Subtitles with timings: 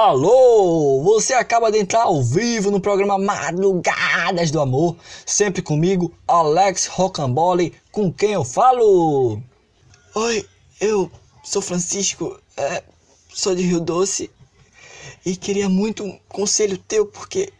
[0.00, 1.02] Alô!
[1.02, 7.74] Você acaba de entrar ao vivo no programa Madrugadas do Amor, sempre comigo, Alex Rocambole,
[7.90, 9.42] com quem eu falo.
[10.14, 10.48] Oi,
[10.80, 11.10] eu
[11.42, 12.84] sou Francisco, é,
[13.28, 14.30] sou de Rio Doce
[15.26, 17.52] e queria muito um conselho teu porque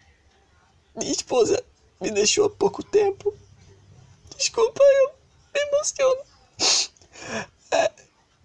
[0.94, 1.60] minha esposa
[2.00, 3.34] me deixou há pouco tempo.
[4.36, 5.10] Desculpa, eu
[5.52, 6.20] me emociono.
[7.72, 7.90] É,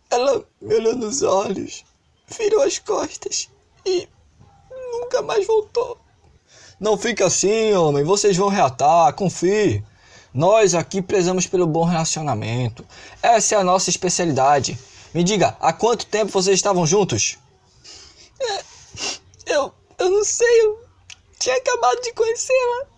[0.09, 1.85] ela me olhou nos olhos,
[2.27, 3.52] virou as costas
[3.85, 4.07] e
[4.91, 5.97] nunca mais voltou.
[6.79, 8.03] Não fica assim, homem.
[8.03, 9.83] Vocês vão reatar, confie.
[10.33, 12.85] Nós aqui prezamos pelo bom relacionamento.
[13.21, 14.77] Essa é a nossa especialidade.
[15.13, 17.37] Me diga, há quanto tempo vocês estavam juntos?
[18.41, 18.63] É,
[19.53, 20.83] eu, eu não sei, eu
[21.37, 22.92] tinha acabado de conhecê-la.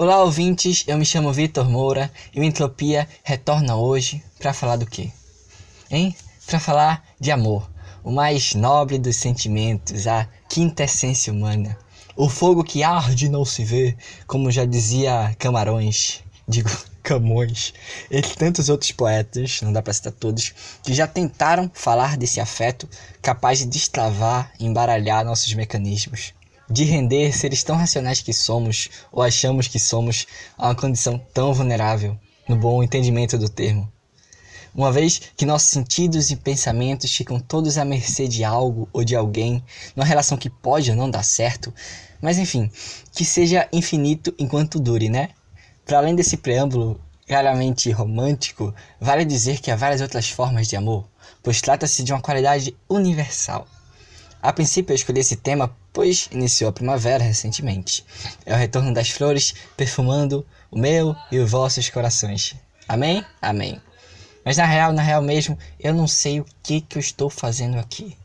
[0.00, 0.84] Olá, ouvintes.
[0.86, 5.10] Eu me chamo Vitor Moura e o Entropia retorna hoje para falar do quê?
[5.90, 6.14] Hein?
[6.46, 7.68] Para falar de amor,
[8.04, 11.76] o mais nobre dos sentimentos, a quinta essência humana.
[12.14, 16.70] O fogo que arde não se vê, como já dizia Camarões, digo
[17.02, 17.74] Camões,
[18.08, 22.88] e tantos outros poetas, não dá para citar todos, que já tentaram falar desse afeto
[23.20, 26.37] capaz de destravar e embaralhar nossos mecanismos
[26.70, 31.52] de render seres tão racionais que somos, ou achamos que somos, a uma condição tão
[31.52, 33.90] vulnerável, no bom entendimento do termo.
[34.74, 39.16] Uma vez que nossos sentidos e pensamentos ficam todos à mercê de algo ou de
[39.16, 39.62] alguém,
[39.96, 41.72] numa relação que pode ou não dar certo,
[42.20, 42.70] mas enfim,
[43.12, 45.30] que seja infinito enquanto dure, né?
[45.84, 51.06] Para além desse preâmbulo claramente romântico, vale dizer que há várias outras formas de amor,
[51.42, 53.66] pois trata-se de uma qualidade universal.
[54.40, 58.04] A princípio eu escolhi esse tema pois iniciou a primavera recentemente.
[58.46, 62.54] É o retorno das flores perfumando o meu e os vossos corações.
[62.88, 63.24] Amém?
[63.42, 63.80] Amém.
[64.44, 67.78] Mas na real, na real mesmo, eu não sei o que, que eu estou fazendo
[67.78, 68.16] aqui.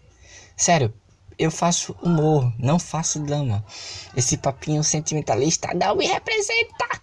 [0.55, 0.93] Sério,
[1.37, 3.65] eu faço humor, não faço drama.
[4.15, 7.01] Esse papinho sentimentalista não me representa.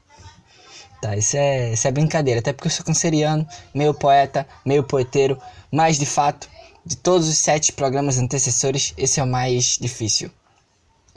[1.03, 5.37] Tá, isso é, isso é brincadeira, até porque eu sou canceriano, meio poeta, meio poeteiro,
[5.72, 6.49] mas de fato,
[6.91, 10.28] de todos os sete programas antecessores, esse é o mais difícil.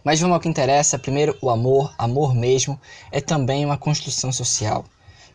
[0.03, 0.99] Mas vamos ao que interessa.
[0.99, 2.79] Primeiro, o amor, amor mesmo,
[3.11, 4.85] é também uma construção social.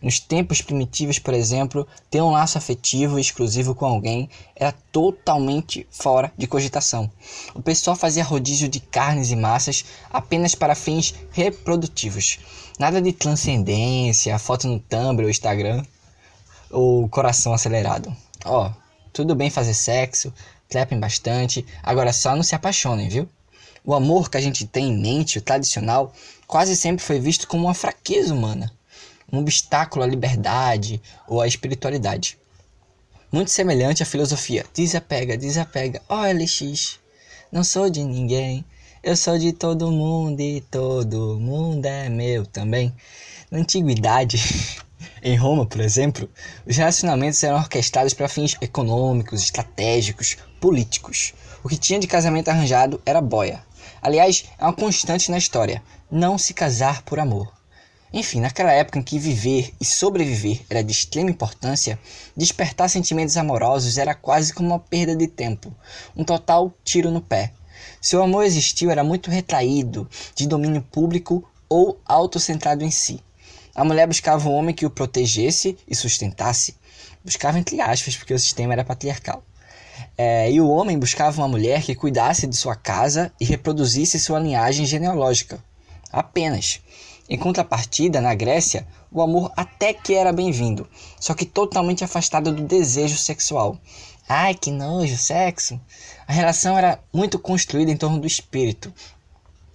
[0.00, 5.84] Nos tempos primitivos, por exemplo, ter um laço afetivo e exclusivo com alguém era totalmente
[5.90, 7.10] fora de cogitação.
[7.52, 12.38] O pessoal fazia rodízio de carnes e massas apenas para fins reprodutivos.
[12.78, 15.82] Nada de transcendência, foto no Tumblr ou Instagram,
[16.70, 18.16] ou coração acelerado.
[18.44, 18.87] Ó, oh,
[19.18, 20.32] tudo bem fazer sexo,
[20.68, 23.28] trepem bastante, agora só não se apaixonem, viu?
[23.84, 26.12] O amor que a gente tem em mente, o tradicional,
[26.46, 28.72] quase sempre foi visto como uma fraqueza humana,
[29.32, 32.38] um obstáculo à liberdade ou à espiritualidade.
[33.32, 37.00] Muito semelhante à filosofia desapega, desapega, ó oh, LX,
[37.50, 38.64] não sou de ninguém,
[39.02, 42.94] eu sou de todo mundo e todo mundo é meu também.
[43.50, 44.38] Na antiguidade,
[45.22, 46.28] em Roma, por exemplo,
[46.66, 51.34] os relacionamentos eram orquestrados para fins econômicos, estratégicos, políticos.
[51.62, 53.62] O que tinha de casamento arranjado era boia.
[54.00, 57.52] Aliás, é uma constante na história: não se casar por amor.
[58.12, 61.98] Enfim, naquela época em que viver e sobreviver era de extrema importância,
[62.34, 65.74] despertar sentimentos amorosos era quase como uma perda de tempo,
[66.16, 67.52] um total tiro no pé.
[68.00, 73.20] Seu amor existiu era muito retraído, de domínio público ou autocentrado em si.
[73.78, 76.74] A mulher buscava um homem que o protegesse e sustentasse.
[77.24, 79.40] Buscava entre aspas, porque o sistema era patriarcal.
[80.16, 84.40] É, e o homem buscava uma mulher que cuidasse de sua casa e reproduzisse sua
[84.40, 85.62] linhagem genealógica.
[86.10, 86.80] Apenas.
[87.30, 90.88] Em contrapartida, na Grécia, o amor até que era bem-vindo,
[91.20, 93.78] só que totalmente afastado do desejo sexual.
[94.28, 95.80] Ai, que nojo, sexo!
[96.26, 98.92] A relação era muito construída em torno do espírito,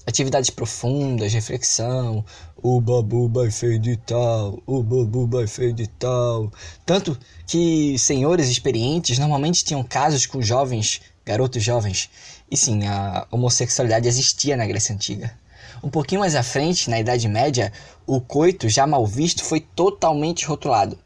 [0.05, 2.23] atividades profundas, reflexão,
[2.57, 6.51] o babu vai feio de tal, o babu vai feio de tal.
[6.85, 7.17] Tanto
[7.47, 12.09] que senhores experientes normalmente tinham casos com jovens, garotos jovens.
[12.49, 15.37] E sim, a homossexualidade existia na Grécia Antiga.
[15.83, 17.71] Um pouquinho mais à frente, na Idade Média,
[18.07, 20.97] o coito, já mal visto, foi totalmente rotulado.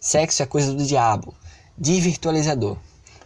[0.00, 1.34] Sexo é coisa do diabo,
[1.76, 2.76] desvirtualizador.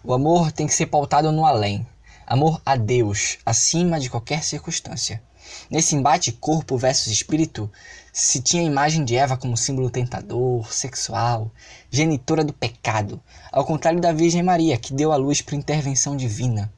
[0.05, 1.87] O amor tem que ser pautado no além,
[2.31, 5.21] amor a Deus acima de qualquer circunstância.
[5.69, 7.69] Nesse embate corpo versus espírito,
[8.13, 11.51] se tinha a imagem de Eva como símbolo tentador, sexual,
[11.91, 16.73] genitora do pecado, ao contrário da Virgem Maria, que deu à luz por intervenção divina,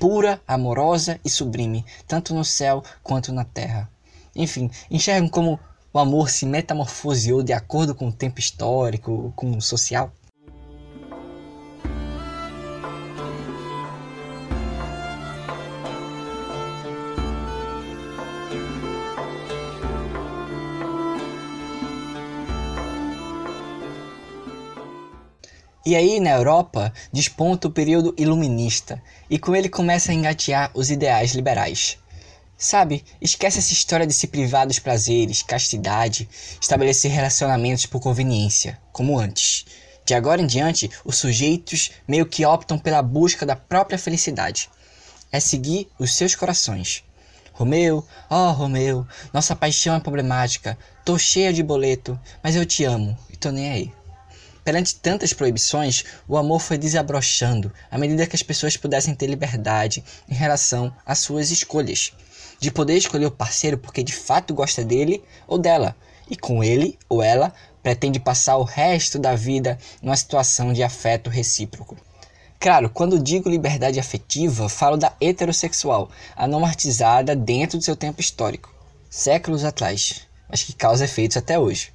[0.00, 3.90] pura, amorosa e sublime, tanto no céu quanto na terra.
[4.34, 5.60] Enfim, enxergam como
[5.92, 10.10] o amor se metamorfoseou de acordo com o tempo histórico, com o social?
[25.86, 30.90] E aí, na Europa, desponta o período iluminista, e com ele começa a engatear os
[30.90, 31.98] ideais liberais.
[32.56, 36.26] Sabe, esquece essa história de se privar dos prazeres, castidade,
[36.58, 39.66] estabelecer relacionamentos por conveniência, como antes.
[40.06, 44.70] De agora em diante, os sujeitos meio que optam pela busca da própria felicidade.
[45.30, 47.04] É seguir os seus corações.
[47.52, 53.16] Romeu, oh Romeu, nossa paixão é problemática, tô cheia de boleto, mas eu te amo
[53.30, 54.03] e tô nem aí.
[54.64, 60.02] Perante tantas proibições, o amor foi desabrochando à medida que as pessoas pudessem ter liberdade
[60.26, 62.12] em relação às suas escolhas.
[62.58, 65.94] De poder escolher o parceiro porque de fato gosta dele ou dela,
[66.30, 67.52] e com ele ou ela
[67.82, 71.94] pretende passar o resto da vida numa situação de afeto recíproco.
[72.58, 78.74] Claro, quando digo liberdade afetiva, falo da heterossexual, a normatizada dentro do seu tempo histórico,
[79.10, 81.92] séculos atrás, mas que causa efeitos até hoje.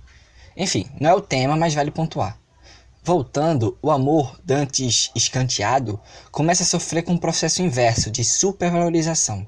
[0.56, 2.38] Enfim, não é o tema, mas vale pontuar.
[3.02, 6.00] Voltando, o amor, dantes escanteado,
[6.32, 9.48] começa a sofrer com um processo inverso de supervalorização.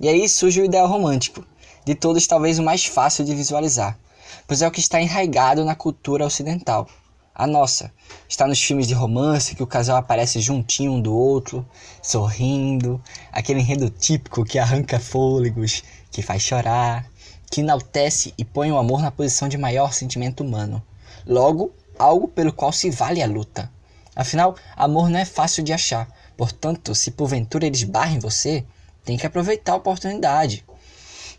[0.00, 1.46] E aí surge o ideal romântico,
[1.84, 3.98] de todos talvez o mais fácil de visualizar,
[4.46, 6.88] pois é o que está enraizado na cultura ocidental.
[7.34, 7.92] A nossa
[8.26, 11.66] está nos filmes de romance que o casal aparece juntinho um do outro,
[12.02, 13.00] sorrindo,
[13.30, 17.06] aquele enredo típico que arranca fôlegos, que faz chorar,
[17.50, 20.82] que enaltece e põe o amor na posição de maior sentimento humano.
[21.26, 23.70] Logo, algo pelo qual se vale a luta.
[24.16, 28.64] Afinal, amor não é fácil de achar, portanto, se porventura ele esbarra em você,
[29.04, 30.64] tem que aproveitar a oportunidade.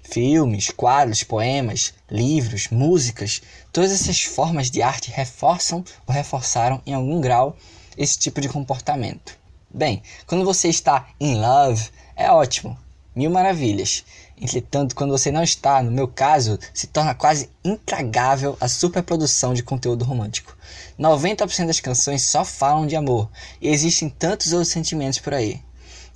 [0.04, 3.42] Filmes, quadros, poemas, livros, músicas,
[3.72, 7.56] todas essas formas de arte reforçam ou reforçaram em algum grau
[7.98, 9.38] esse tipo de comportamento.
[9.70, 12.78] Bem, quando você está in love, é ótimo,
[13.16, 14.04] mil maravilhas.
[14.42, 19.62] Entretanto, quando você não está, no meu caso, se torna quase intragável a superprodução de
[19.62, 20.58] conteúdo romântico.
[21.00, 23.30] 90% das canções só falam de amor,
[23.62, 25.62] e existem tantos outros sentimentos por aí.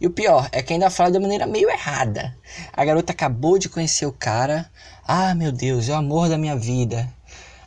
[0.02, 2.36] E o pior é que ainda fala de maneira meio errada.
[2.74, 4.72] A garota acabou de conhecer o cara.
[5.08, 7.08] Ah, meu Deus, é o amor da minha vida.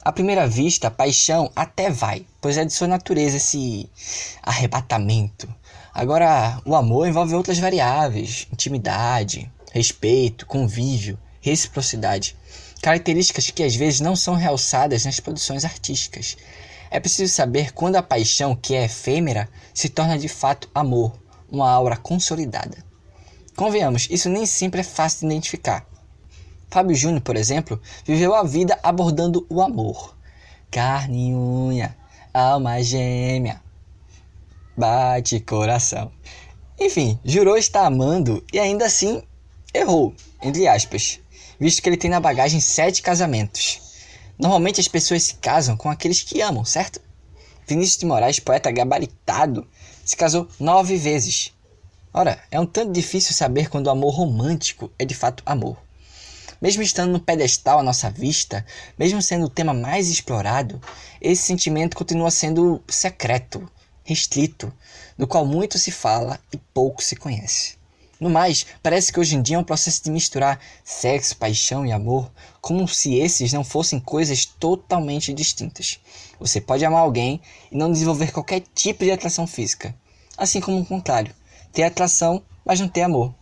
[0.05, 3.89] À primeira vista, a paixão até vai, pois é de sua natureza esse
[4.43, 5.49] arrebatamento.
[5.95, 12.37] Agora, o amor envolve outras variáveis: intimidade, respeito, convívio, reciprocidade,
[12.83, 16.37] características que às vezes não são realçadas nas produções artísticas.
[16.91, 21.19] É preciso saber quando a paixão, que é efêmera, se torna de fato amor,
[21.51, 22.85] uma aura consolidada.
[23.57, 25.87] Convenhamos, isso nem sempre é fácil de identificar.
[26.71, 30.17] Fábio Júnior, por exemplo, viveu a vida abordando o amor.
[30.71, 31.97] Carne e unha,
[32.35, 33.63] alma gêmea,
[34.77, 36.13] bate coração.
[36.81, 39.23] Enfim, jurou estar amando e ainda assim
[39.75, 41.21] errou, entre aspas,
[41.59, 43.81] visto que ele tem na bagagem sete casamentos.
[44.39, 47.01] Normalmente as pessoas se casam com aqueles que amam, certo?
[47.67, 49.69] Vinícius de Moraes, poeta gabaritado,
[50.05, 51.53] se casou nove vezes.
[52.15, 55.77] Ora, é um tanto difícil saber quando o amor romântico é de fato amor.
[56.61, 58.65] Mesmo estando no pedestal à nossa vista,
[58.99, 60.81] mesmo sendo o tema mais explorado,
[61.21, 63.71] esse sentimento continua sendo secreto,
[64.03, 64.73] restrito,
[65.17, 67.78] do qual muito se fala e pouco se conhece.
[68.21, 71.93] No mais, parece que hoje em dia é um processo de misturar sexo, paixão e
[71.93, 76.01] amor, como se esses não fossem coisas totalmente distintas.
[76.41, 79.95] Você pode amar alguém e não desenvolver qualquer tipo de atração física,
[80.37, 81.33] assim como o contrário,
[81.73, 83.33] ter atração, mas não ter amor.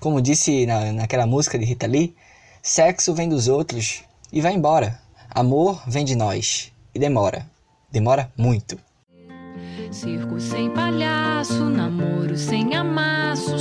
[0.00, 2.14] Como disse na, naquela música de Rita Lee,
[2.62, 4.02] sexo vem dos outros
[4.32, 5.00] e vai embora.
[5.30, 7.48] Amor vem de nós e demora.
[7.90, 8.78] Demora muito.
[9.90, 13.58] Circo sem palhaço, namoro sem amasso, eu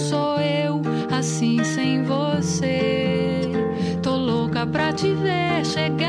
[1.21, 3.43] assim sem você.
[4.01, 6.07] Tô louca pra te ver chegar,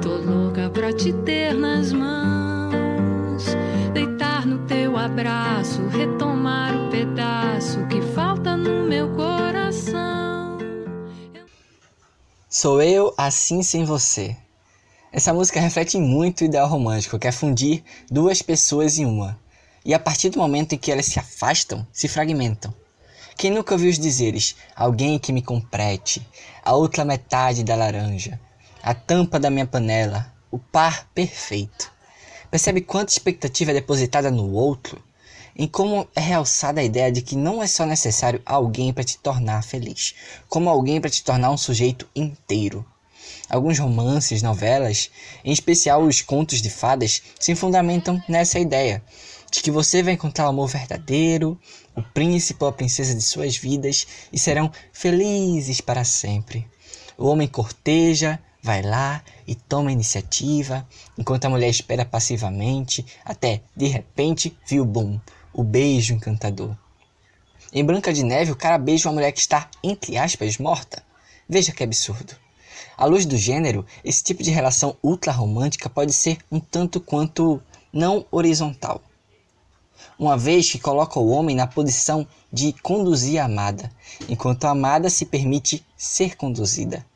[0.00, 3.44] tô louca pra te ter nas mãos,
[3.92, 10.56] deitar no teu abraço, retomar o pedaço que falta no meu coração.
[12.48, 14.34] Sou eu assim sem você.
[15.12, 19.38] Essa música reflete muito o ideal romântico, que é fundir duas pessoas em uma.
[19.84, 22.72] E a partir do momento em que elas se afastam, se fragmentam.
[23.38, 26.26] Quem nunca ouviu os dizeres: alguém que me complete,
[26.64, 28.40] a outra metade da laranja,
[28.82, 31.88] a tampa da minha panela, o par perfeito?
[32.50, 35.00] Percebe quanta expectativa é depositada no outro?
[35.56, 39.18] em como é realçada a ideia de que não é só necessário alguém para te
[39.18, 40.14] tornar feliz,
[40.48, 42.86] como alguém para te tornar um sujeito inteiro.
[43.48, 45.10] Alguns romances, novelas,
[45.44, 49.02] em especial os contos de fadas, se fundamentam nessa ideia
[49.50, 51.58] de que você vai encontrar o amor verdadeiro,
[51.96, 56.66] o príncipe ou a princesa de suas vidas e serão felizes para sempre.
[57.16, 60.86] O homem corteja, vai lá e toma a iniciativa,
[61.16, 65.20] enquanto a mulher espera passivamente, até de repente viu o boom,
[65.52, 66.76] o beijo encantador.
[67.72, 71.02] Em Branca de Neve, o cara beija uma mulher que está, entre aspas, morta.
[71.48, 72.34] Veja que absurdo.
[72.96, 77.62] À luz do gênero, esse tipo de relação ultra romântica pode ser um tanto quanto
[77.92, 79.02] não horizontal.
[80.18, 83.90] Uma vez que coloca o homem na posição de conduzir a amada,
[84.28, 87.06] enquanto a amada se permite ser conduzida.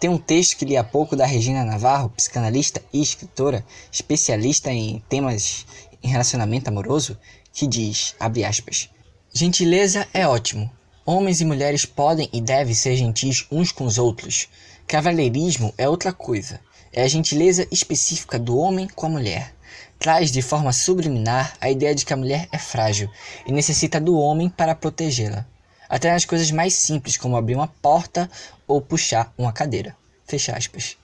[0.00, 5.02] Tem um texto que li há pouco da Regina Navarro, psicanalista e escritora, especialista em
[5.08, 5.66] temas
[6.02, 7.16] em relacionamento amoroso,
[7.52, 8.88] que diz, abre aspas,
[9.32, 10.70] Gentileza é ótimo.
[11.04, 14.48] Homens e mulheres podem e devem ser gentis uns com os outros,
[14.88, 16.58] Cavalheirismo é outra coisa.
[16.90, 19.54] É a gentileza específica do homem com a mulher.
[19.98, 23.10] Traz de forma subliminar a ideia de que a mulher é frágil
[23.46, 25.44] e necessita do homem para protegê-la.
[25.88, 28.30] Até nas coisas mais simples, como abrir uma porta
[28.66, 29.96] ou puxar uma cadeira.
[30.24, 30.96] Fecha aspas.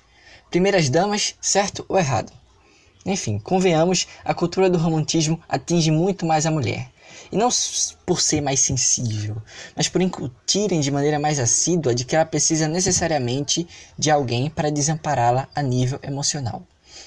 [0.49, 2.33] Primeiras damas, certo ou errado?
[3.05, 6.89] Enfim, convenhamos, a cultura do romantismo atinge muito mais a mulher.
[7.33, 7.49] E não
[8.07, 9.37] por ser mais sensível,
[9.75, 13.67] mas por incutirem de maneira mais assídua de que ela precisa necessariamente
[13.99, 16.63] de alguém para desampará-la a nível emocional.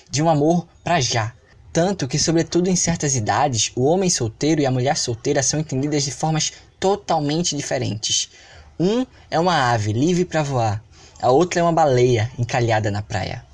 [0.09, 1.33] De um amor para já.
[1.77, 6.01] Tanto que, sobretudo em certas idades, o homem solteiro e a mulher solteira são entendidas
[6.03, 8.31] de formas totalmente diferentes.
[8.79, 10.83] Um é uma ave livre para voar,
[11.21, 13.45] a outra é uma baleia encalhada na praia.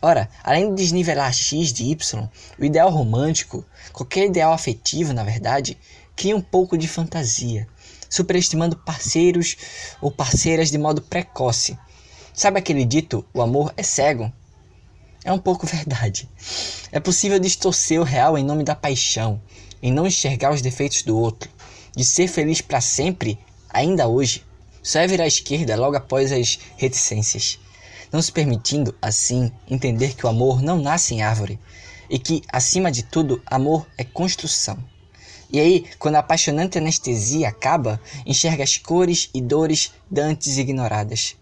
[0.00, 5.76] Ora, além de desnivelar X de Y, o ideal romântico, qualquer ideal afetivo, na verdade,
[6.14, 7.66] cria um pouco de fantasia,
[8.08, 9.56] superestimando parceiros
[10.00, 11.76] ou parceiras de modo precoce.
[12.32, 14.32] Sabe aquele dito, o amor é cego?
[15.24, 16.28] É um pouco verdade.
[16.92, 19.40] É possível distorcer o real em nome da paixão,
[19.82, 21.50] em não enxergar os defeitos do outro,
[21.96, 23.38] de ser feliz para sempre,
[23.70, 24.44] ainda hoje.
[24.82, 27.58] Só é virar à esquerda logo após as reticências
[28.14, 31.58] não se permitindo, assim, entender que o amor não nasce em árvore
[32.08, 34.78] e que, acima de tudo, amor é construção.
[35.50, 41.34] E aí, quando a apaixonante anestesia acaba, enxerga as cores e dores dantes ignoradas.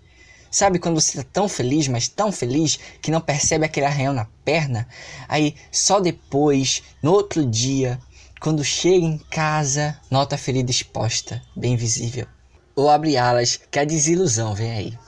[0.52, 4.26] Sabe quando você está tão feliz, mas tão feliz, que não percebe aquele arranhão na
[4.44, 4.86] perna?
[5.26, 7.98] Aí, só depois, no outro dia,
[8.38, 12.26] quando chega em casa, nota a ferida exposta, bem visível.
[12.76, 14.98] Ou abre alas, que a desilusão vem aí.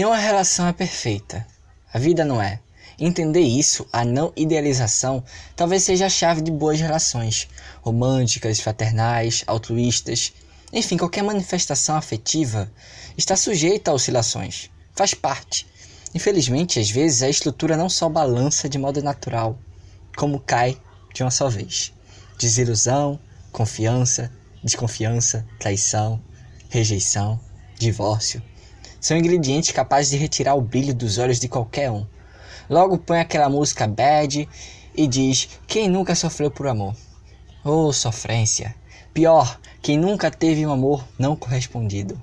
[0.00, 1.46] Nenhuma relação é perfeita.
[1.92, 2.58] A vida não é.
[2.98, 5.22] Entender isso, a não idealização,
[5.54, 7.46] talvez seja a chave de boas relações,
[7.82, 10.32] românticas, fraternais, altruístas.
[10.72, 12.72] Enfim, qualquer manifestação afetiva
[13.14, 14.70] está sujeita a oscilações.
[14.94, 15.66] Faz parte.
[16.14, 19.58] Infelizmente, às vezes a estrutura não só balança de modo natural,
[20.16, 20.78] como cai
[21.12, 21.92] de uma só vez.
[22.38, 23.20] Desilusão,
[23.52, 24.32] confiança,
[24.64, 26.18] desconfiança, traição,
[26.70, 27.38] rejeição,
[27.78, 28.42] divórcio.
[29.00, 32.06] São ingredientes capazes de retirar o brilho dos olhos de qualquer um.
[32.68, 34.46] Logo põe aquela música bad
[34.94, 36.94] e diz: Quem nunca sofreu por amor?
[37.64, 38.74] Oh, sofrência!
[39.14, 42.20] Pior, quem nunca teve um amor não correspondido.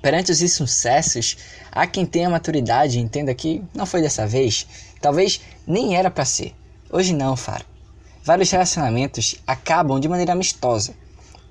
[0.00, 1.36] Perante os insucessos,
[1.70, 4.66] há quem tenha maturidade e entenda que não foi dessa vez,
[5.00, 6.54] talvez nem era para ser.
[6.90, 7.64] Hoje não, Faro.
[8.22, 10.94] Vários relacionamentos acabam de maneira amistosa.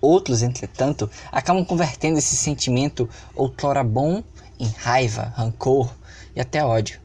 [0.02, 4.24] Outros, entretanto, acabam convertendo esse sentimento outrora bom
[4.60, 5.94] em raiva, rancor
[6.36, 7.00] e até ódio.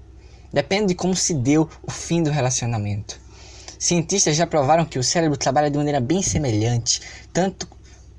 [0.53, 3.21] Depende de como se deu o fim do relacionamento.
[3.79, 7.69] Cientistas já provaram que o cérebro trabalha de maneira bem semelhante, tanto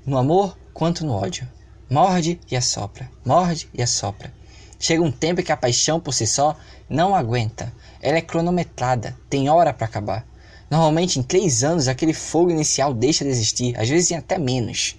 [0.06, 1.48] no amor quanto no ódio.
[1.90, 4.32] Morde e assopra, morde e assopra.
[4.78, 6.56] Chega um tempo que a paixão por si só
[6.88, 7.72] não aguenta.
[8.00, 10.27] Ela é cronometrada, tem hora para acabar.
[10.70, 14.96] Normalmente em três anos aquele fogo inicial deixa de existir, às vezes em até menos.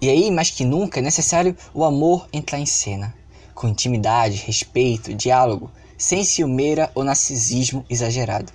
[0.00, 3.14] E aí, mais que nunca, é necessário o amor entrar em cena,
[3.54, 8.52] com intimidade, respeito, diálogo, sem ciumeira ou narcisismo exagerado.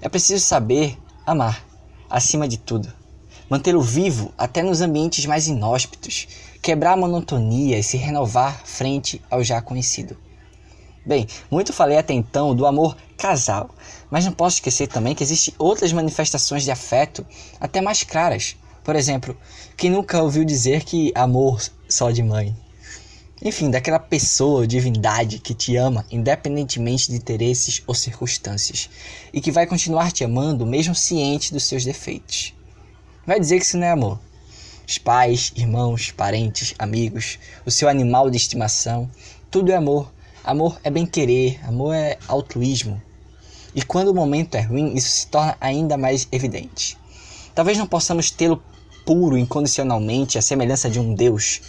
[0.00, 0.96] É preciso saber
[1.26, 1.66] amar,
[2.08, 2.92] acima de tudo.
[3.50, 6.28] Mantê-lo vivo até nos ambientes mais inóspitos,
[6.62, 10.16] quebrar a monotonia e se renovar frente ao já conhecido.
[11.06, 13.70] Bem, muito falei até então do amor casal,
[14.10, 17.24] mas não posso esquecer também que existem outras manifestações de afeto
[17.60, 18.56] até mais claras.
[18.82, 19.36] Por exemplo,
[19.76, 22.56] quem nunca ouviu dizer que amor só de mãe?
[23.40, 28.90] Enfim, daquela pessoa ou divindade que te ama independentemente de interesses ou circunstâncias
[29.32, 32.52] e que vai continuar te amando mesmo ciente dos seus defeitos.
[33.24, 34.18] Vai dizer que isso não é amor.
[34.88, 39.08] Os pais, irmãos, parentes, amigos, o seu animal de estimação,
[39.48, 40.15] tudo é amor
[40.46, 43.02] Amor é bem-querer, amor é altruísmo.
[43.74, 46.96] E quando o momento é ruim, isso se torna ainda mais evidente.
[47.52, 48.62] Talvez não possamos tê-lo
[49.04, 51.62] puro incondicionalmente, à semelhança de um Deus,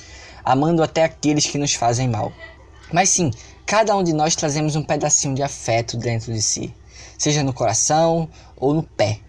[0.45, 2.31] amando até aqueles que nos fazem mal.
[2.93, 3.31] Mas sim,
[3.65, 6.71] cada um de nós trazemos um pedacinho de afeto dentro de si,
[7.17, 9.21] seja no coração ou no pé,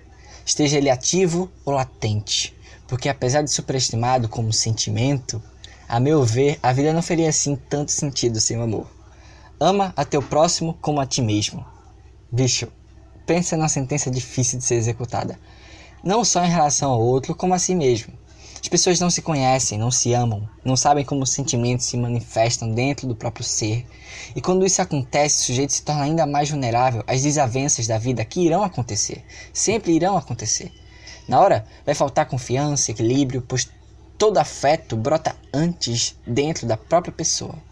[0.45, 2.55] esteja ele ativo ou latente,
[2.87, 5.43] porque apesar de superestimado como sentimento,
[5.89, 8.98] a meu ver, a vida não faria assim tanto sentido sem o amor.
[9.61, 11.67] Ama a teu próximo como a ti mesmo.
[12.31, 12.69] Bicho,
[13.27, 15.37] pensa na sentença difícil de ser executada.
[16.05, 18.13] Não só em relação ao outro, como a si mesmo.
[18.63, 22.71] As pessoas não se conhecem, não se amam, não sabem como os sentimentos se manifestam
[22.71, 23.85] dentro do próprio ser.
[24.37, 28.25] E quando isso acontece, o sujeito se torna ainda mais vulnerável às desavenças da vida
[28.25, 29.25] que irão acontecer.
[29.53, 30.73] Sempre irão acontecer.
[31.27, 33.69] Na hora, vai faltar confiança, equilíbrio, pois
[34.17, 37.67] todo afeto brota antes dentro da própria pessoa.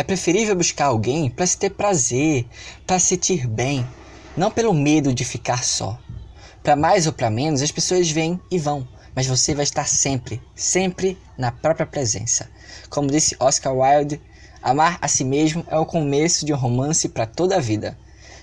[0.00, 2.46] É preferível buscar alguém para se ter prazer,
[2.86, 3.86] para se sentir bem,
[4.34, 5.98] não pelo medo de ficar só.
[6.62, 10.40] Para mais ou para menos, as pessoas vêm e vão, mas você vai estar sempre,
[10.54, 12.48] sempre na própria presença.
[12.88, 14.18] Como disse Oscar Wilde,
[14.62, 17.94] amar a si mesmo é o começo de um romance para toda a vida.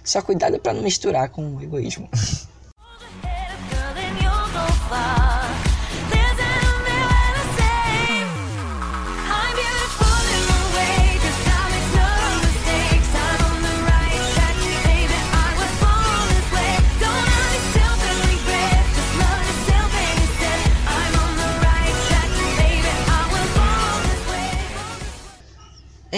[0.03, 2.07] Só cuidado para não misturar com o egoísmo.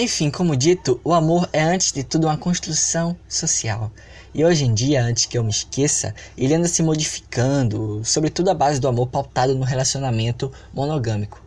[0.01, 3.91] Enfim, como dito, o amor é antes de tudo uma construção social.
[4.33, 8.53] E hoje em dia, antes que eu me esqueça, ele anda se modificando, sobretudo a
[8.53, 11.43] base do amor pautado no relacionamento monogâmico.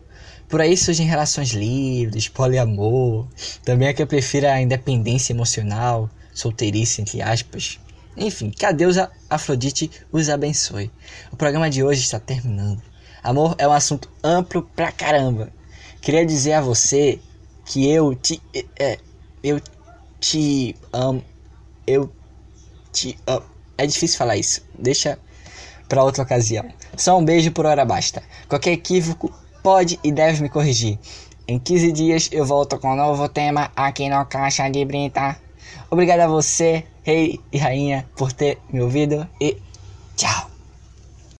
[0.47, 3.27] Por aí surgem relações livres, poliamor,
[3.65, 7.79] também é que eu prefiro a independência emocional, solteirice, entre aspas.
[8.15, 10.91] Enfim, que a deusa Afrodite os abençoe.
[11.31, 12.83] O programa de hoje está terminando.
[13.23, 15.51] Amor é um assunto amplo pra caramba.
[15.99, 17.19] Queria dizer a você
[17.65, 18.41] que eu te
[18.79, 18.97] é,
[19.43, 19.61] eu
[20.19, 21.23] te amo
[21.85, 22.09] eu
[22.91, 23.45] te amo.
[23.77, 25.19] É difícil falar isso deixa
[25.87, 26.65] para outra ocasião.
[26.95, 28.23] Só um beijo por hora basta.
[28.47, 30.97] Qualquer equívoco pode e deve me corrigir.
[31.47, 35.37] Em 15 dias eu volto com um novo tema aqui no Caixa de Brita.
[35.89, 39.57] Obrigado a você rei e rainha por ter me ouvido e
[40.15, 40.52] tchau